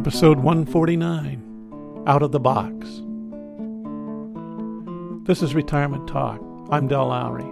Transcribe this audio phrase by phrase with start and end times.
[0.00, 3.02] Episode 149 Out of the Box.
[5.26, 6.40] This is Retirement Talk.
[6.70, 7.44] I'm Del Lowry.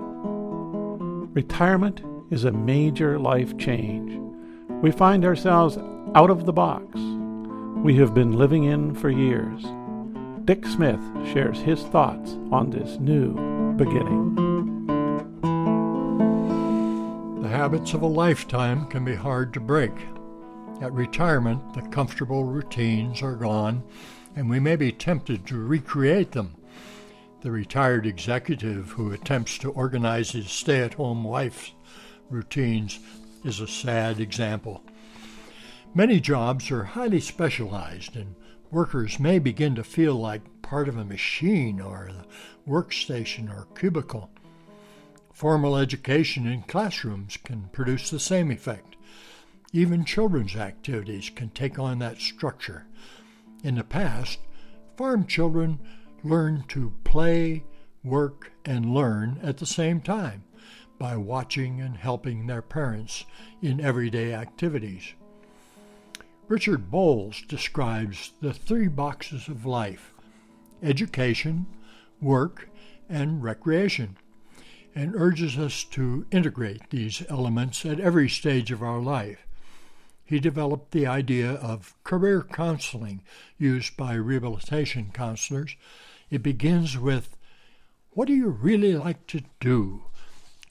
[1.34, 2.00] Retirement
[2.30, 4.18] is a major life change.
[4.80, 5.76] We find ourselves
[6.14, 6.98] out of the box
[7.84, 9.62] we have been living in for years.
[10.46, 13.34] Dick Smith shares his thoughts on this new
[13.76, 14.34] beginning.
[17.42, 19.92] The habits of a lifetime can be hard to break.
[20.80, 23.82] At retirement, the comfortable routines are gone,
[24.36, 26.54] and we may be tempted to recreate them.
[27.40, 31.72] The retired executive who attempts to organize his stay at home wife's
[32.30, 33.00] routines
[33.44, 34.84] is a sad example.
[35.94, 38.36] Many jobs are highly specialized, and
[38.70, 44.30] workers may begin to feel like part of a machine or a workstation or cubicle.
[45.32, 48.94] Formal education in classrooms can produce the same effect.
[49.72, 52.86] Even children's activities can take on that structure.
[53.62, 54.38] In the past,
[54.96, 55.78] farm children
[56.24, 57.64] learned to play,
[58.02, 60.44] work, and learn at the same time
[60.98, 63.26] by watching and helping their parents
[63.60, 65.12] in everyday activities.
[66.48, 70.12] Richard Bolles describes the three boxes of life
[70.82, 71.66] education,
[72.22, 72.70] work,
[73.08, 74.16] and recreation,
[74.94, 79.47] and urges us to integrate these elements at every stage of our life
[80.28, 83.22] he developed the idea of career counseling
[83.56, 85.74] used by rehabilitation counselors.
[86.30, 87.34] It begins with,
[88.10, 90.02] What do you really like to do?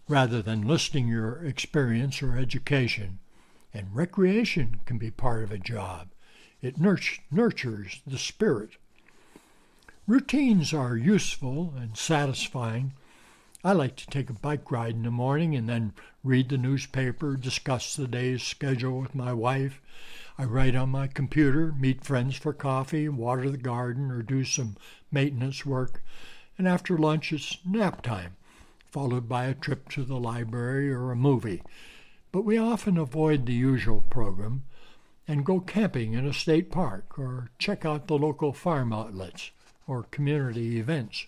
[0.07, 3.19] rather than listing your experience or education.
[3.73, 6.09] And recreation can be part of a job.
[6.61, 8.71] It nurtures the spirit.
[10.07, 12.93] Routines are useful and satisfying
[13.67, 15.91] I like to take a bike ride in the morning and then
[16.23, 19.81] read the newspaper, discuss the day's schedule with my wife.
[20.37, 24.77] I write on my computer, meet friends for coffee, water the garden, or do some
[25.11, 26.01] maintenance work.
[26.57, 28.37] And after lunch, it's nap time,
[28.89, 31.61] followed by a trip to the library or a movie.
[32.31, 34.63] But we often avoid the usual program
[35.27, 39.51] and go camping in a state park or check out the local farm outlets
[39.85, 41.25] or community events.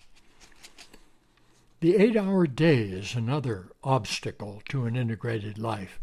[1.80, 5.98] The eight hour day is another obstacle to an integrated life.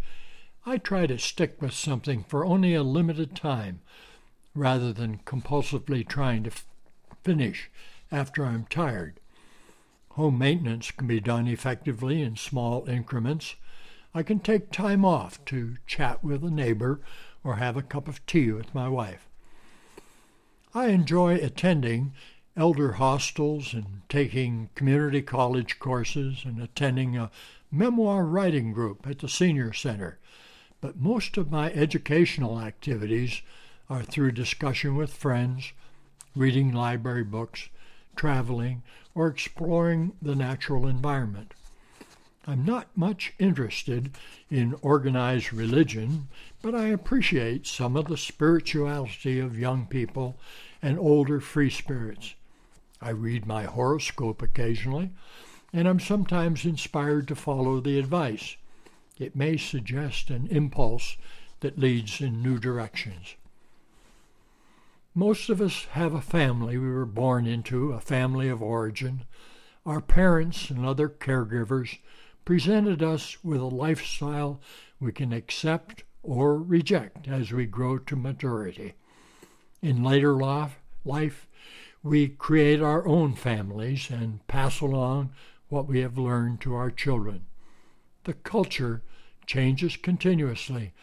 [0.65, 3.81] I try to stick with something for only a limited time
[4.55, 6.65] rather than compulsively trying to f-
[7.23, 7.69] finish
[8.11, 9.19] after I'm tired.
[10.13, 13.53] Home maintenance can be done effectively in small increments.
[14.15, 17.01] I can take time off to chat with a neighbor
[17.43, 19.29] or have a cup of tea with my wife.
[20.73, 22.13] I enjoy attending
[22.57, 27.29] elder hostels and taking community college courses and attending a
[27.71, 30.17] memoir writing group at the Senior Center.
[30.81, 33.41] But most of my educational activities
[33.89, 35.71] are through discussion with friends,
[36.35, 37.69] reading library books,
[38.15, 38.81] traveling,
[39.13, 41.53] or exploring the natural environment.
[42.47, 44.11] I'm not much interested
[44.49, 46.29] in organized religion,
[46.61, 50.37] but I appreciate some of the spirituality of young people
[50.81, 52.33] and older free spirits.
[53.01, 55.11] I read my horoscope occasionally,
[55.71, 58.55] and I'm sometimes inspired to follow the advice.
[59.19, 61.17] It may suggest an impulse
[61.59, 63.35] that leads in new directions.
[65.15, 69.25] Most of us have a family we were born into, a family of origin.
[69.85, 71.97] Our parents and other caregivers
[72.45, 74.61] presented us with a lifestyle
[74.99, 78.93] we can accept or reject as we grow to maturity.
[79.81, 81.47] In later life,
[82.07, 85.31] we create our own families and pass along
[85.69, 87.45] what we have learned to our children.
[88.23, 89.01] The culture
[89.45, 90.93] changes continuously,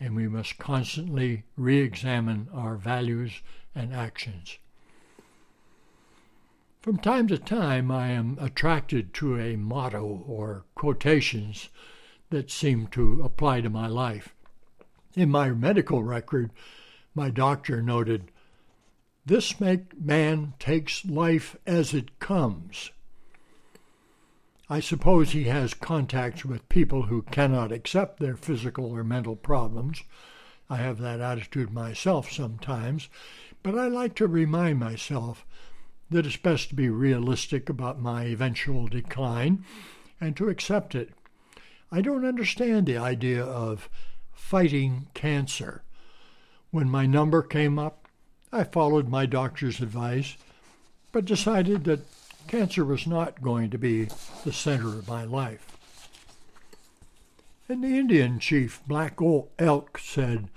[0.00, 3.42] and we must constantly re examine our values
[3.74, 4.58] and actions.
[6.80, 11.68] From time to time, I am attracted to a motto or quotations
[12.30, 14.34] that seem to apply to my life.
[15.14, 16.50] In my medical record,
[17.14, 18.31] my doctor noted
[19.24, 22.90] this make man takes life as it comes.
[24.68, 30.02] I suppose he has contacts with people who cannot accept their physical or mental problems.
[30.70, 33.08] I have that attitude myself sometimes,
[33.62, 35.44] but I like to remind myself
[36.10, 39.64] that it's best to be realistic about my eventual decline
[40.20, 41.10] and to accept it.
[41.90, 43.90] I don't understand the idea of
[44.32, 45.82] fighting cancer.
[46.70, 48.01] When my number came up,
[48.54, 50.36] I followed my doctor's advice,
[51.10, 52.06] but decided that
[52.46, 54.08] cancer was not going to be
[54.44, 55.78] the center of my life.
[57.66, 59.18] And the Indian chief Black
[59.58, 60.50] Elk said,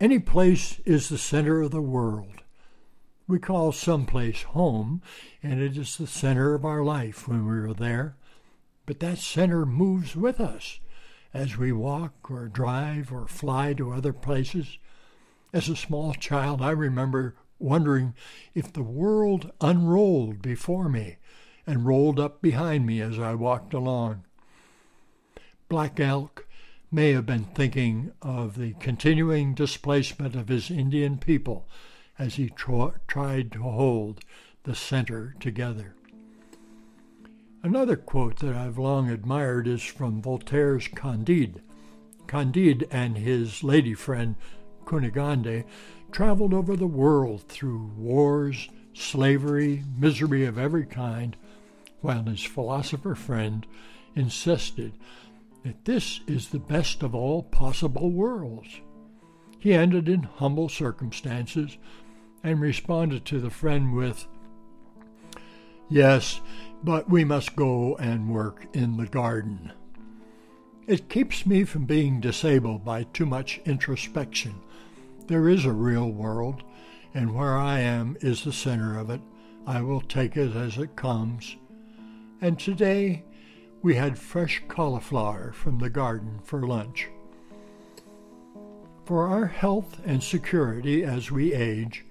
[0.00, 2.42] Any place is the center of the world.
[3.26, 5.02] We call some place home,
[5.42, 8.14] and it is the center of our life when we are there.
[8.86, 10.78] But that center moves with us
[11.32, 14.78] as we walk or drive or fly to other places.
[15.54, 18.14] As a small child, I remember wondering
[18.54, 21.18] if the world unrolled before me
[21.64, 24.24] and rolled up behind me as I walked along.
[25.68, 26.48] Black Elk
[26.90, 31.68] may have been thinking of the continuing displacement of his Indian people
[32.18, 32.50] as he
[33.06, 34.24] tried to hold
[34.64, 35.94] the center together.
[37.62, 41.62] Another quote that I've long admired is from Voltaire's Candide.
[42.26, 44.34] Candide and his lady friend
[44.84, 45.64] Cunegonde
[46.12, 51.36] traveled over the world through wars, slavery, misery of every kind,
[52.00, 53.66] while his philosopher friend
[54.14, 54.92] insisted
[55.64, 58.80] that this is the best of all possible worlds.
[59.58, 61.78] He ended in humble circumstances
[62.42, 64.26] and responded to the friend with,
[65.88, 66.40] Yes,
[66.82, 69.72] but we must go and work in the garden.
[70.86, 74.54] It keeps me from being disabled by too much introspection.
[75.28, 76.62] There is a real world,
[77.14, 79.22] and where I am is the center of it.
[79.66, 81.56] I will take it as it comes.
[82.42, 83.24] And today
[83.80, 87.08] we had fresh cauliflower from the garden for lunch.
[89.06, 92.04] For our health and security as we age,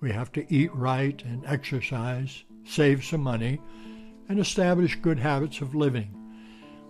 [0.00, 3.60] we have to eat right and exercise, save some money,
[4.30, 6.25] and establish good habits of living.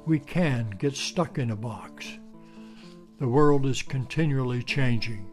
[0.07, 2.07] We can get stuck in a box.
[3.19, 5.29] The world is continually changing.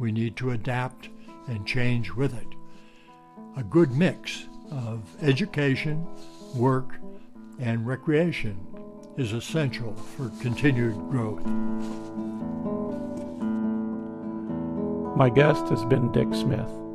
[0.00, 1.10] We need to adapt
[1.46, 2.48] and change with it.
[3.56, 6.04] A good mix of education,
[6.56, 6.96] work,
[7.60, 8.58] and recreation
[9.16, 11.46] is essential for continued growth.
[15.16, 16.85] My guest has been Dick Smith.